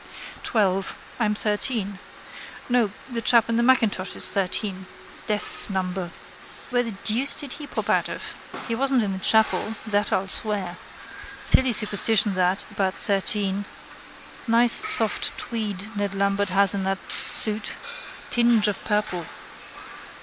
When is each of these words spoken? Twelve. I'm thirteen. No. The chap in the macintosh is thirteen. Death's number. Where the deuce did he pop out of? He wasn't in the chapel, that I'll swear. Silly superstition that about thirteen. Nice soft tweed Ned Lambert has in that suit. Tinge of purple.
Twelve. 0.41 0.97
I'm 1.19 1.35
thirteen. 1.35 1.99
No. 2.67 2.89
The 3.07 3.21
chap 3.21 3.47
in 3.49 3.55
the 3.57 3.61
macintosh 3.61 4.15
is 4.15 4.31
thirteen. 4.31 4.87
Death's 5.27 5.69
number. 5.69 6.09
Where 6.71 6.81
the 6.81 6.93
deuce 7.03 7.35
did 7.35 7.53
he 7.53 7.67
pop 7.67 7.87
out 7.87 8.09
of? 8.09 8.33
He 8.67 8.73
wasn't 8.73 9.03
in 9.03 9.13
the 9.13 9.19
chapel, 9.19 9.75
that 9.85 10.11
I'll 10.11 10.27
swear. 10.27 10.77
Silly 11.39 11.71
superstition 11.71 12.33
that 12.33 12.65
about 12.71 12.95
thirteen. 12.95 13.65
Nice 14.47 14.81
soft 14.89 15.37
tweed 15.37 15.95
Ned 15.95 16.15
Lambert 16.15 16.49
has 16.49 16.73
in 16.73 16.83
that 16.85 16.97
suit. 17.29 17.73
Tinge 18.31 18.67
of 18.67 18.83
purple. 18.83 19.27